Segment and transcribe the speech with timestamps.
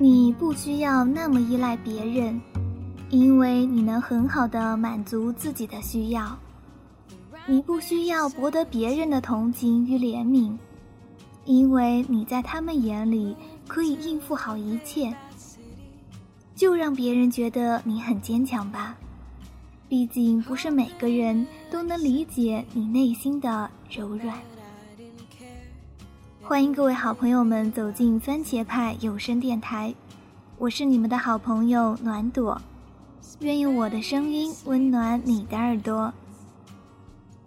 [0.00, 2.40] 你不需要那么依赖别人，
[3.10, 6.38] 因为你能很好的满足自己的需要。
[7.46, 10.56] 你不需要博得别人的同情与怜悯，
[11.44, 13.34] 因为你在他们眼里
[13.66, 15.12] 可以应付好一切。
[16.54, 18.96] 就让别人觉得你很坚强吧，
[19.88, 24.38] 毕竟不是每个人都能理解你内心的柔软。
[26.48, 29.94] 欢迎各位好朋友们走进番茄派有声电台，
[30.56, 32.58] 我是你们的好朋友暖朵，
[33.40, 36.10] 愿用我的声音温暖你的耳朵。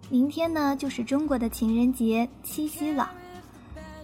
[0.08, 3.10] 明天呢，就是中国的情人节七夕了，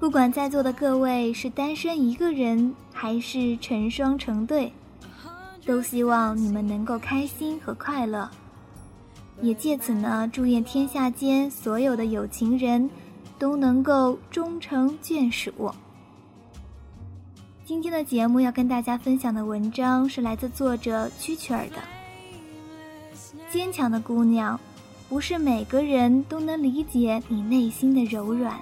[0.00, 4.72] 不管在座的各位是单身一个人，还是成双成对。
[5.64, 8.28] 都希望你们能够开心和快乐，
[9.40, 12.90] 也借此呢，祝愿天下间所有的有情人
[13.38, 15.72] 都能够终成眷属。
[17.64, 21.76] 今天的节目要跟大家分享的文章是来自作者蛐蛐儿的。
[23.50, 24.58] 坚强的姑娘，
[25.08, 28.58] 不是每个人都能理解你内心的柔软。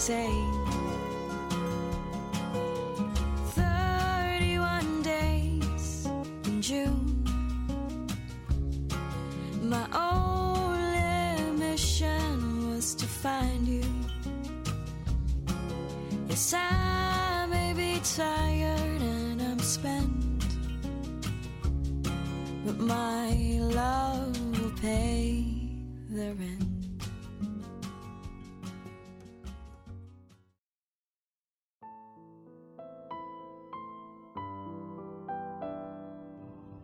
[0.00, 0.59] say.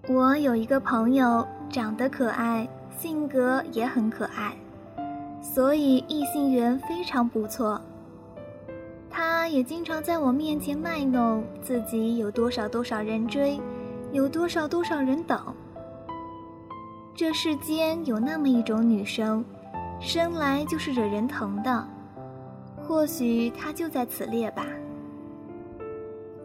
[0.08, 4.56] 我有一个朋友，长得可爱，性格也很可爱，
[5.42, 7.80] 所以异性缘非常不错。
[9.10, 13.60] 他也经常在我面前卖弄自己有多少多少人追，
[14.12, 15.40] 有多少多少人等。
[17.12, 19.44] 这世间有那么一种女生，
[19.98, 21.84] 生来就是惹人疼的，
[22.86, 24.64] 或许她就在此列吧。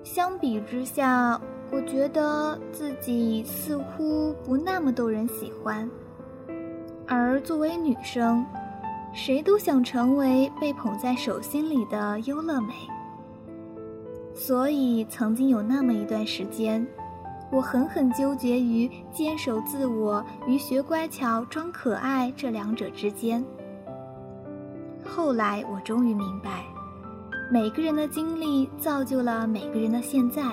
[0.03, 1.39] 相比之下。
[1.71, 5.89] 我觉得自己似乎不那么逗人喜欢，
[7.07, 8.45] 而作为女生，
[9.13, 12.73] 谁都想成为被捧在手心里的优乐美。
[14.33, 16.85] 所以，曾经有那么一段时间，
[17.49, 23.43] 我狠狠纠结于坚守自我与学乖巧装可爱这两者之间。
[25.05, 26.65] 后来，我终于明白，
[27.49, 30.43] 每个人的经历造就了每个人的现在。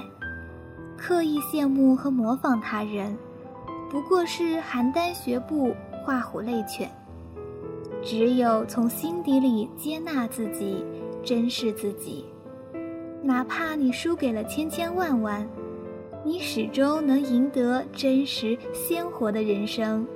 [0.99, 3.17] 刻意羡慕和模仿他人，
[3.89, 5.73] 不过是邯郸学步，
[6.05, 6.91] 画虎类犬。
[8.03, 10.85] 只有从心底里接纳自己，
[11.23, 12.25] 珍视自己，
[13.23, 15.49] 哪怕你输给了千千万万，
[16.25, 20.07] 你始终能赢得真实鲜活的人生。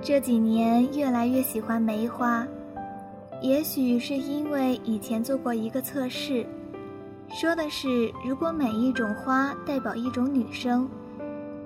[0.00, 2.46] 这几年越来越喜欢梅花，
[3.40, 6.46] 也许是因为以前做过一个测试。
[7.34, 10.88] 说的是，如果每一种花代表一种女生，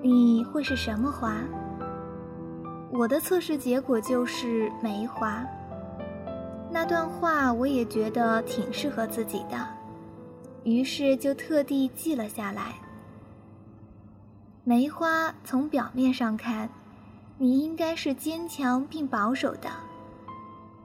[0.01, 1.35] 你会是什么花？
[2.91, 5.45] 我的测试结果就是梅花。
[6.71, 9.63] 那段话我也觉得挺适合自己的，
[10.63, 12.73] 于是就特地记了下来。
[14.63, 16.67] 梅花从表面上看，
[17.37, 19.69] 你应该是坚强并保守的。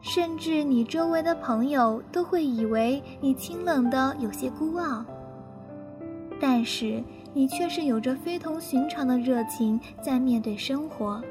[0.05, 5.03] 甚至你周围的朋友都会以为你清冷的有些孤傲，
[6.39, 11.23] 但是你却是有着非同寻常的热情在面对生活。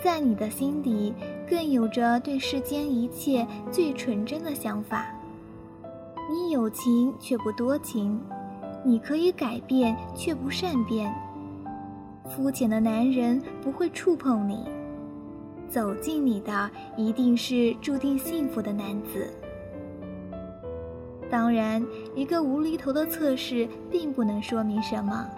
[0.00, 1.12] 在你的心底，
[1.50, 5.08] 更有着对世间一切最纯真的想法。
[6.30, 8.20] 你有情却不多情，
[8.84, 11.12] 你可以改变却不善变。
[12.24, 14.77] 肤浅的男人不会触碰你。
[15.70, 19.28] 走进你的一定是注定幸福的男子。
[21.30, 21.84] 当然，
[22.14, 25.28] 一个无厘头的测试并不能说明什么，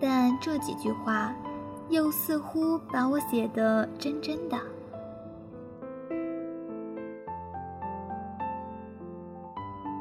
[0.00, 1.34] 但这几句话，
[1.90, 4.58] 又似乎把我写得真真的。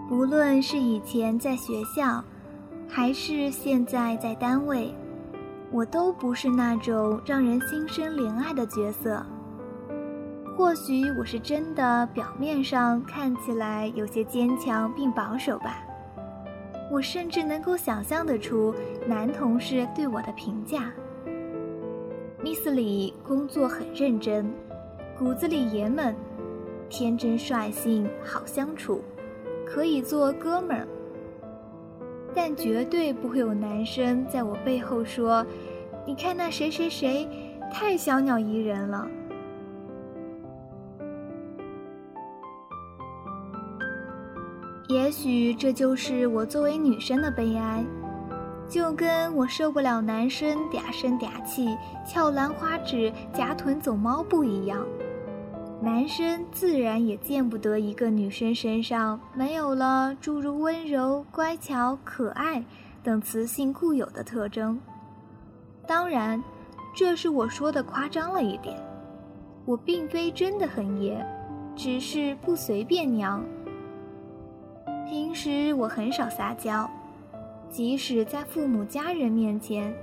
[0.10, 2.24] 无论是以前在学校，
[2.88, 4.94] 还是现在在单位。
[5.72, 9.26] 我都不是那种让人心生怜爱的角色。
[10.56, 15.84] 或许我是真的表面上看起来有些坚强并保守吧，
[16.92, 18.74] 我甚至能够想象得出
[19.08, 20.92] 男同事对我的评价。
[22.44, 24.52] Miss 李工作很认真，
[25.18, 26.16] 骨子里爷们，
[26.88, 29.04] 天真率性，好相处，
[29.66, 30.88] 可以做哥们儿。
[32.36, 35.46] 但绝对不会有男生在我背后说
[36.06, 37.28] ：“你看那谁谁谁，
[37.72, 39.08] 太小鸟依人了。”
[44.90, 47.84] 也许这就是我作为女生的悲哀，
[48.68, 54.86] 就跟我受不了男生嗲声嗲气、翘兰花指、夹臀走猫步一样，
[55.82, 62.64] 男生自然也见不得一个女生身上没有了诸如温柔、乖巧、可爱
[63.02, 64.78] 等雌性固有的特征。
[65.88, 66.44] 当然，
[66.94, 68.78] 这是我说的夸张了一点，
[69.66, 71.26] 我并非真的很野，
[71.74, 73.44] 只是不随便娘。
[75.08, 76.90] 平时我很少撒娇，
[77.70, 79.94] 即使在父母家人面前，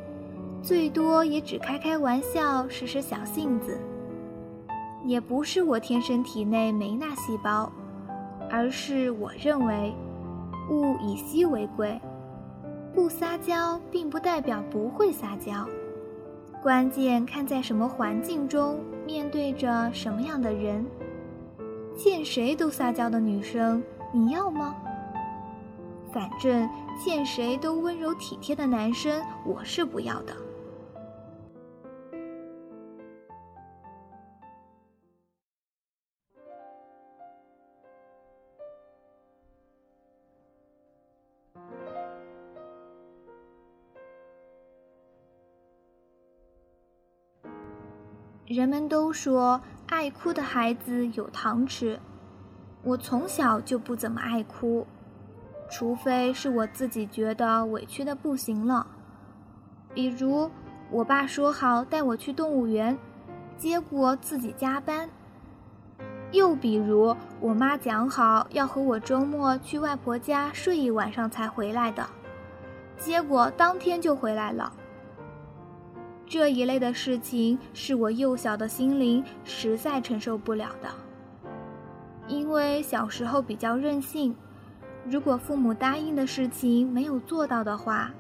[0.63, 3.79] 最多也只开开玩笑，使使小性子。
[5.05, 7.73] 也不是我天生体内没那细胞，
[8.51, 9.93] 而是我认为
[10.71, 11.99] 物以稀为贵，
[12.95, 15.67] 不撒娇并不代表不会撒娇，
[16.63, 20.85] 关键看在什么环境中，面对着什么样的人。
[21.97, 23.83] 见谁都撒娇的女生，
[24.13, 24.77] 你要吗？
[26.13, 26.69] 反正
[26.99, 30.35] 见谁都温柔体贴的男生，我是不要的。
[48.47, 52.01] 人们都说爱哭的孩子有糖吃，
[52.83, 54.85] 我从小就不怎么爱哭。
[55.71, 58.85] 除非是我自己觉得委屈的不行了，
[59.95, 60.51] 比如
[60.91, 62.99] 我爸说好带我去动物园，
[63.57, 65.09] 结果自己加班；
[66.33, 72.05] 又比如我妈讲好要和我周末去外婆家睡一晚上才回来的，
[72.99, 74.73] 结果当天就回来了。
[76.27, 80.89] 这一类的事情是我幼小的心灵实在承受不了的，
[82.27, 84.35] 因为小时候比较任性。
[85.09, 88.11] 如果父母答应的事情没有做到的话，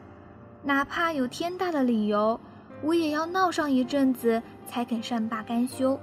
[0.62, 2.40] 哪怕有天大的理由，
[2.82, 5.98] 我也要闹上一阵子才肯善罢甘休。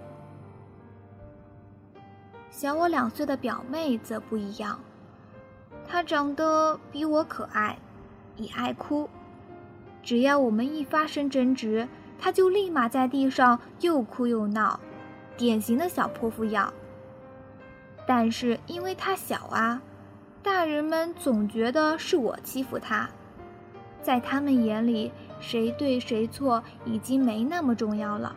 [2.49, 4.79] 小我两岁的表妹则不一样，
[5.87, 7.77] 她长得比我可爱，
[8.35, 9.09] 也爱哭。
[10.03, 11.87] 只要我们一发生争执，
[12.17, 14.79] 她就立马在地上又哭又闹，
[15.35, 16.73] 典型的小泼妇样。
[18.07, 19.81] 但是因为她小啊。
[20.47, 23.09] 大人们总觉得是我欺负他，
[24.01, 25.11] 在他们眼里，
[25.41, 28.33] 谁对谁错已经没那么重要了。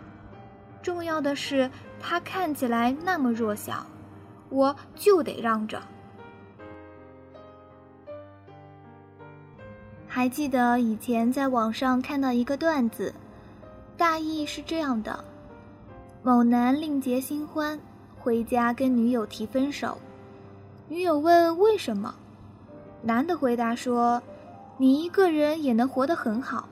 [0.83, 1.71] 重要的是，
[2.01, 3.87] 他看起来那么弱小，
[4.49, 5.81] 我就得让着。
[10.09, 13.15] 还记得以前在网上看到一个段子，
[13.97, 15.25] 大意是这样的：
[16.25, 17.79] 某男另结新欢，
[18.19, 19.97] 回家跟女友提分手。
[20.91, 22.13] 女友问：“为什么？”
[23.01, 24.21] 男的回答说
[24.77, 26.69] ：“你一个人也能活得很好，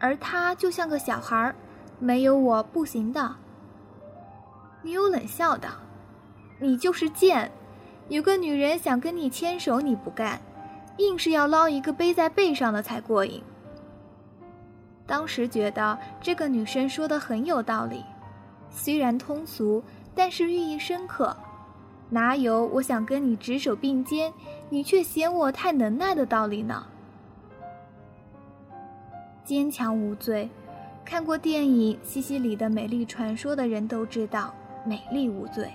[0.00, 1.54] 而他就像个小孩，
[2.00, 3.36] 没有我不行的。”
[4.82, 5.68] 女友冷笑道
[6.58, 7.48] ：“你就是贱，
[8.08, 10.40] 有个女人想跟你牵手你不干，
[10.96, 13.40] 硬是要捞一个背在背上的才过瘾。”
[15.06, 18.04] 当时觉得这个女生说的很有道理，
[18.68, 19.80] 虽然通俗，
[20.12, 21.36] 但是寓意深刻。
[22.10, 24.32] 哪有我想跟你执手并肩，
[24.68, 26.86] 你却嫌我太能耐的道理呢？
[29.44, 30.48] 坚强无罪，
[31.04, 34.54] 看过电影《西西里的美丽传说》的人都知道，
[34.86, 35.70] 美丽无罪。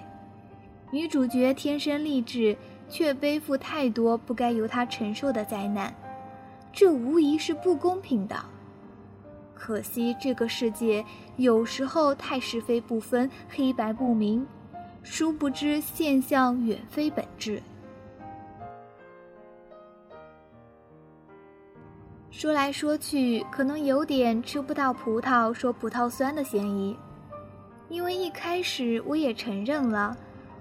[0.91, 2.57] 女主角天生丽质，
[2.89, 5.93] 却背负太多不该由她承受的灾难，
[6.71, 8.35] 这无疑是不公平的。
[9.53, 11.03] 可惜这个世界
[11.35, 14.47] 有时候太是非不分，黑白不明。
[15.03, 17.61] 殊不知，现象远非本质。
[22.31, 26.95] 说来说去，可能有点吃不到葡萄说葡萄酸的嫌疑，
[27.89, 30.15] 因为一开始我也承认了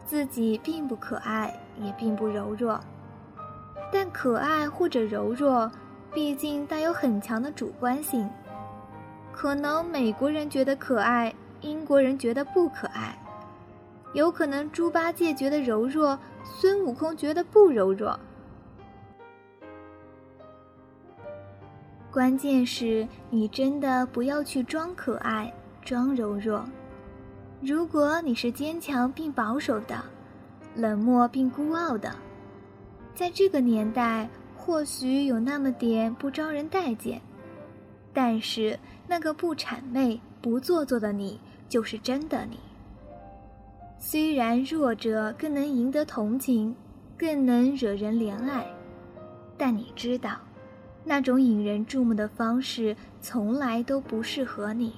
[0.05, 2.81] 自己并不可爱，也并不柔弱。
[3.93, 5.71] 但可爱或者柔弱，
[6.13, 8.29] 毕竟带有很强的主观性。
[9.31, 13.17] 可能美国人觉得可爱，英国人觉得不可爱。
[14.15, 18.19] 有可能猪八戒觉得柔弱，孙悟空觉得不柔弱。
[22.11, 25.53] 关键是你真的不要去装可爱、
[25.85, 26.65] 装柔弱。
[27.61, 30.03] 如果你是坚强并保守的，
[30.75, 32.15] 冷漠并孤傲的，
[33.15, 37.21] 在这个年代或许有那么点不招人待见，
[38.13, 41.39] 但是那个不谄媚、不做作的你，
[41.69, 42.59] 就是真的你。
[44.01, 46.75] 虽然弱者更能赢得同情，
[47.17, 48.65] 更能惹人怜爱，
[49.57, 50.37] 但你知道，
[51.05, 54.93] 那种引人注目的方式从来都不适合你。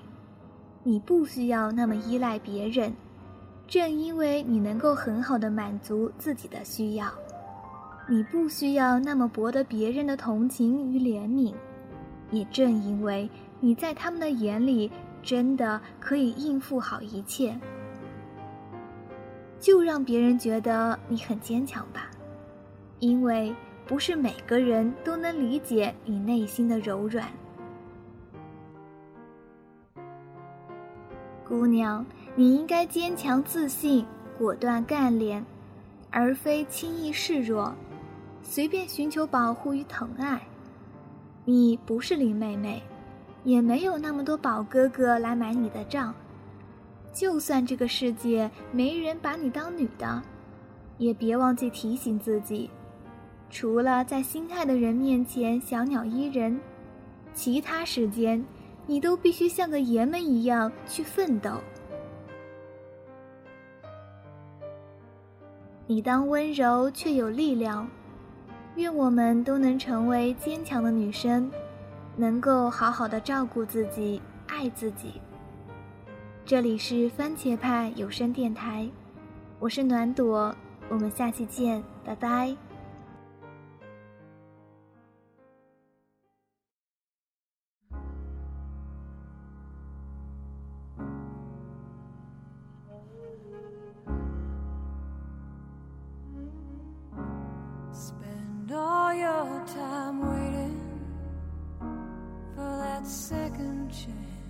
[0.82, 2.92] 你不需要那么依赖别人，
[3.66, 7.10] 正因为你能够很好的满足自己的需要，
[8.06, 11.54] 你不需要那么博得别人的同情与怜悯。
[12.30, 13.28] 也正因为
[13.60, 14.90] 你在他们的眼里
[15.22, 17.58] 真的可以应付好一切。
[19.60, 22.10] 就让别人觉得你很坚强吧，
[22.98, 23.54] 因为
[23.86, 27.28] 不是每个人都能理解你内心的柔软。
[31.46, 34.06] 姑娘，你应该坚强自信、
[34.38, 35.44] 果断干练，
[36.10, 37.74] 而非轻易示弱，
[38.42, 40.40] 随便寻求保护与疼爱。
[41.44, 42.82] 你不是林妹妹，
[43.44, 46.14] 也没有那么多宝哥哥来买你的账。
[47.12, 50.22] 就算这个世界没人把你当女的，
[50.98, 52.70] 也别忘记提醒自己，
[53.50, 56.60] 除了在心爱的人面前小鸟依人，
[57.34, 58.44] 其他时间
[58.86, 61.50] 你都必须像个爷们一样去奋斗。
[65.86, 67.90] 你当温柔却有力量，
[68.76, 71.50] 愿我们都能成为坚强的女生，
[72.16, 75.20] 能够好好的照顾自己，爱自己。
[76.44, 78.88] 这里是番茄派有声电台，
[79.60, 80.52] 我是暖朵，
[80.88, 82.56] 我们下期见，拜拜。
[97.92, 100.78] Spend all your time waiting
[102.56, 104.49] for that second chance,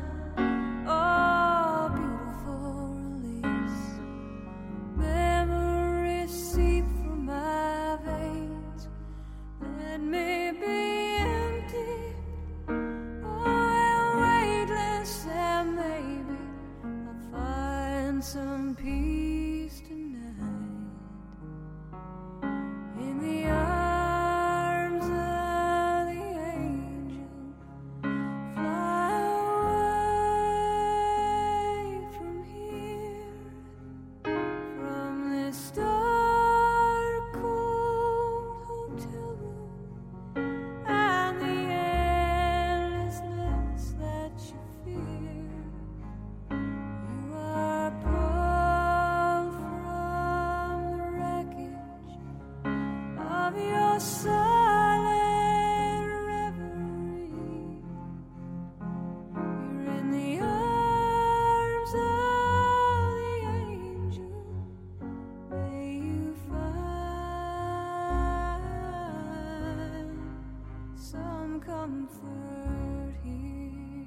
[71.65, 74.05] Comfort here.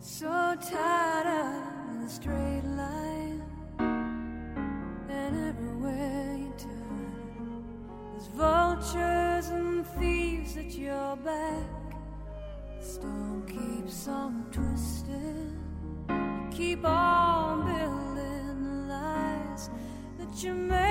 [0.00, 0.89] So tired
[20.42, 20.89] you made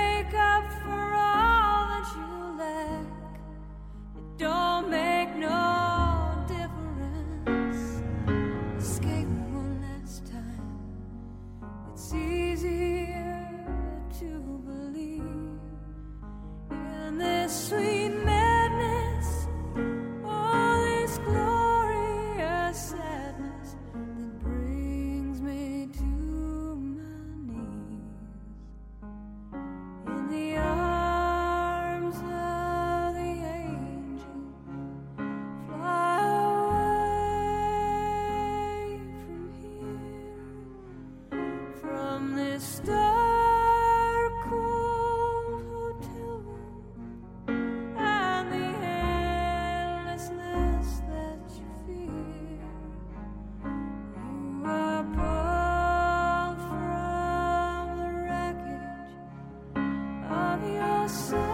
[61.10, 61.49] sun.